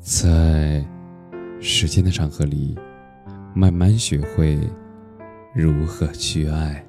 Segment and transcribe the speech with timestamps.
[0.00, 0.84] 在
[1.60, 2.78] 时间的长河里，
[3.54, 4.58] 慢慢学会
[5.52, 6.84] 如何去爱。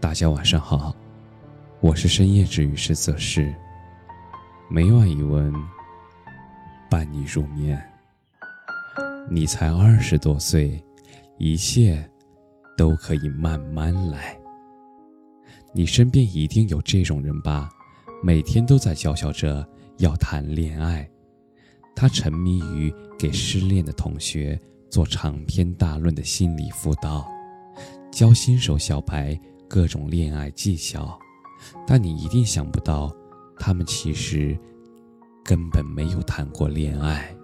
[0.00, 0.94] 大家晚上好，
[1.80, 3.54] 我是深夜治愈师泽世，
[4.68, 5.52] 每晚一文
[6.90, 7.80] 伴你入眠。
[9.30, 10.82] 你才二十多岁，
[11.38, 12.04] 一切
[12.76, 14.36] 都可以慢慢来。
[15.72, 17.70] 你身边一定有这种人吧？
[18.22, 19.66] 每天都在叫嚣着
[19.98, 21.08] 要谈恋爱。
[21.96, 24.60] 他沉迷于给失恋的同学
[24.90, 27.26] 做长篇大论的心理辅导，
[28.12, 31.18] 教新手小白各种恋爱技巧，
[31.86, 33.10] 但你一定想不到，
[33.58, 34.56] 他们其实
[35.42, 37.34] 根本没有谈过恋爱。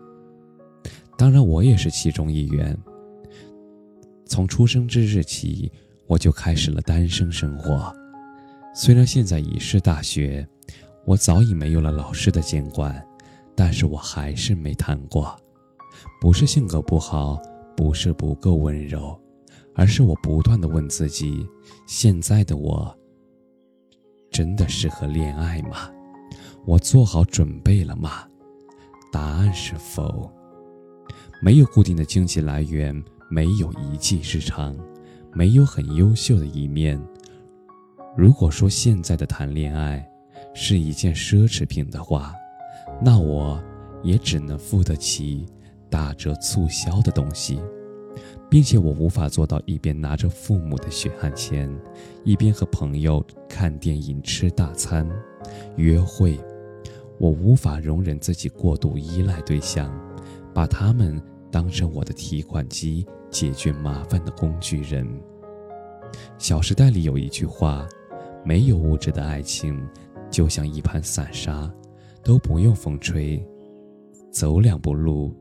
[1.17, 2.77] 当然，我也是其中一员。
[4.27, 5.73] 从出生之日起，
[6.07, 7.95] 我就开始了单身生活。
[8.75, 10.47] 虽然现在已是大学，
[11.07, 13.03] 我早已没有了老师的监管。
[13.55, 15.37] 但是我还是没谈过，
[16.21, 17.41] 不是性格不好，
[17.77, 19.19] 不是不够温柔，
[19.75, 21.47] 而是我不断的问自己：
[21.87, 22.97] 现在的我
[24.31, 25.91] 真的适合恋爱吗？
[26.65, 28.27] 我做好准备了吗？
[29.13, 30.31] 答案是否。
[31.43, 34.77] 没有固定的经济来源，没有一技之长，
[35.33, 37.01] 没有很优秀的一面。
[38.17, 40.09] 如果说现在的谈恋爱
[40.55, 42.33] 是一件奢侈品的话，
[43.05, 43.61] 那我
[44.03, 45.45] 也只能付得起
[45.91, 47.61] 打折促销的东西，
[48.49, 51.69] 并且我无法做到一边拿着父母的血汗钱，
[52.23, 55.09] 一边和朋友看电影、吃大餐、
[55.77, 56.39] 约会。
[57.19, 59.93] 我无法容忍自己过度依赖对象，
[60.55, 65.07] 把他们当成我的提款机、解决麻烦的工具人。
[66.39, 67.87] 《小时代》里有一句话
[68.45, 69.85] ：“没有物质的爱情，
[70.31, 71.69] 就像一盘散沙。”
[72.25, 73.45] 都不用风吹，
[74.31, 75.35] 走两步路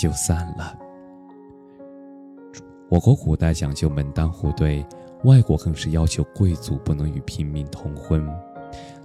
[0.00, 0.78] 就散了。
[2.88, 4.84] 我国古代讲究门当户对，
[5.24, 8.26] 外国更是要求贵族不能与平民通婚。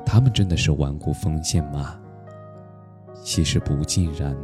[0.06, 2.00] 他们真的是顽固封建吗？
[3.24, 4.38] 其实不尽然。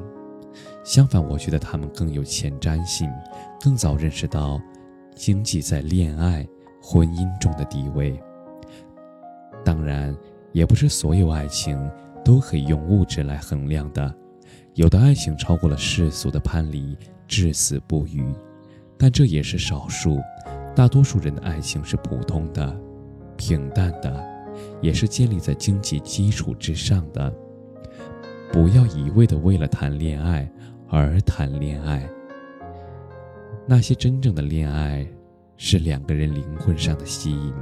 [0.83, 3.09] 相反，我觉得他们更有前瞻性，
[3.61, 4.61] 更早认识到
[5.15, 6.45] 经济在恋爱、
[6.81, 8.21] 婚姻中的地位。
[9.63, 10.13] 当然。
[10.57, 11.77] 也不是所有爱情
[12.25, 14.11] 都可以用物质来衡量的，
[14.73, 16.97] 有的爱情超过了世俗的藩篱，
[17.27, 18.25] 至死不渝，
[18.97, 20.19] 但这也是少数，
[20.75, 22.75] 大多数人的爱情是普通的、
[23.35, 24.25] 平淡的，
[24.81, 27.31] 也是建立在经济基础之上的。
[28.51, 30.51] 不要一味的为了谈恋爱
[30.89, 32.09] 而谈恋爱，
[33.67, 35.07] 那些真正的恋爱，
[35.55, 37.53] 是两个人灵魂上的吸引，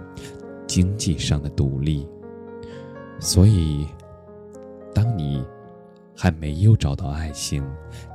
[0.65, 2.07] 经济上的独立。
[3.19, 3.87] 所以，
[4.93, 5.43] 当你
[6.15, 7.65] 还没有找到爱情，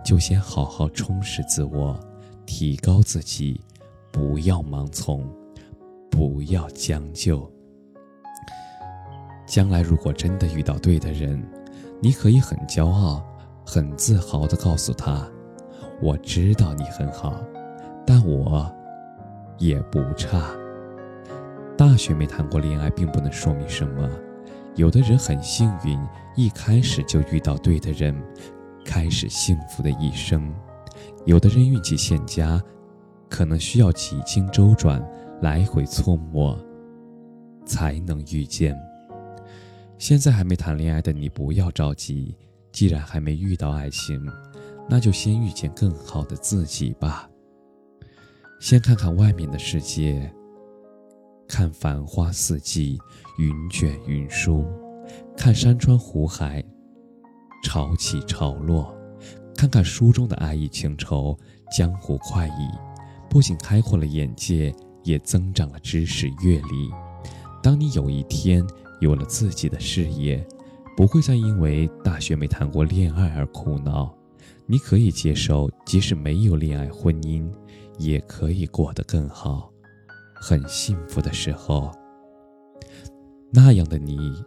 [0.04, 1.98] 就先好好充实自我，
[2.46, 3.60] 提高自己，
[4.12, 5.26] 不要盲从，
[6.10, 7.50] 不要将就。
[9.46, 11.42] 将来如果真的遇到对的人，
[12.00, 13.24] 你可以很骄傲、
[13.66, 15.28] 很自豪地告诉他
[16.00, 17.34] ：“我知道你很好，
[18.06, 18.70] 但我
[19.58, 20.50] 也不差。”
[21.76, 24.08] 大学没谈过恋爱，并不能说明什么。
[24.76, 25.98] 有的人很幸运，
[26.36, 28.14] 一开始就遇到对的人，
[28.84, 30.41] 开始幸福的一生；
[31.26, 32.62] 有的人运气欠佳，
[33.28, 35.03] 可能需要几经周转，
[35.42, 36.59] 来回搓磨，
[37.66, 38.76] 才能遇见。
[39.98, 42.36] 现在还没谈恋爱的你，不要着急。
[42.72, 44.25] 既然还没遇到爱情，
[44.88, 47.28] 那就先遇见更好的自己吧。
[48.60, 50.32] 先看看外面的世界。
[51.50, 52.96] 看繁花四季，
[53.36, 54.64] 云卷云舒；
[55.36, 56.64] 看山川湖海，
[57.64, 58.94] 潮起潮落；
[59.56, 61.36] 看看书中的爱意情仇，
[61.76, 62.70] 江湖快意，
[63.28, 64.72] 不仅开阔了眼界，
[65.02, 66.90] 也增长了知识阅历。
[67.60, 68.64] 当你有一天
[69.00, 70.46] 有了自己的事业，
[70.96, 74.14] 不会再因为大学没谈过恋爱而苦恼。
[74.66, 77.50] 你可以接受，即使没有恋爱婚姻，
[77.98, 79.69] 也可以过得更好。
[80.41, 81.92] 很幸福的时候，
[83.53, 84.42] 那样的你，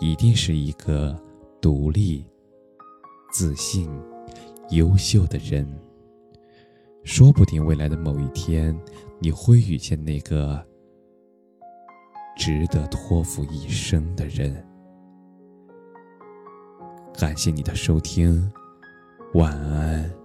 [0.00, 1.16] 一定是一个
[1.60, 2.26] 独立、
[3.32, 3.88] 自信、
[4.70, 5.66] 优秀的人。
[7.04, 8.76] 说不定未来的某一天，
[9.20, 10.62] 你会遇见那个
[12.36, 14.62] 值得托付一生的人。
[17.14, 18.52] 感谢你的收听，
[19.34, 20.17] 晚安。